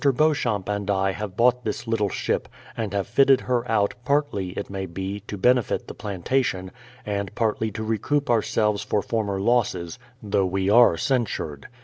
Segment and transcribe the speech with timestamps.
[0.15, 4.67] Beauchamp and I have bought this little ship, and have fitted her out, partly, it
[4.67, 6.71] may be, to benefit the plantation,
[7.05, 11.67] and partly to recoup ourselves for former losses; though we are censured.